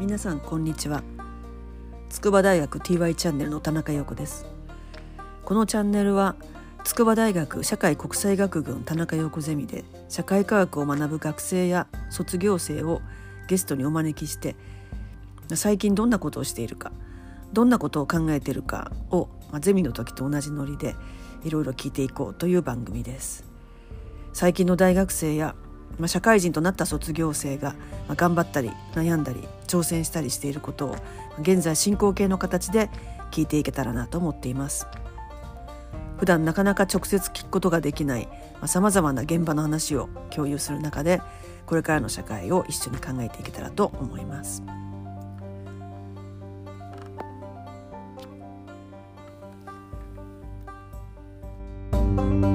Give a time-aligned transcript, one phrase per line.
[0.00, 1.04] 皆さんこんにちは。
[2.10, 4.44] 筑波大学 TY チャンネルの田中陽子です。
[5.44, 6.34] このチャンネルは
[6.82, 13.02] 筑波大学社会国際学群田中陽子ゼミで社会科学を学ぶ学生や卒業生を
[13.46, 14.56] ゲストにお招きして
[15.54, 16.90] 最近どんなことをしているか
[17.52, 20.96] どんなことを考えているかを、まあ、ゼミの時と同じノリで
[21.44, 23.44] いろいろ聞いていこうという番組です。
[24.32, 25.54] 最近の大学生や
[25.98, 27.70] まあ、社会人となった卒業生が、
[28.08, 29.40] まあ、頑張ったり悩んだり
[29.74, 30.96] 挑戦したりしていることを
[31.40, 32.90] 現在進行形の形で
[33.32, 34.86] 聞いていけたらなと思っています
[36.16, 38.28] 普段なかなか直接聞くことができない
[38.66, 41.20] さまざ、ま、な現場の話を共有する中で
[41.66, 44.62] これからの社会を一緒に考えていけたらと思います。
[51.92, 52.53] うん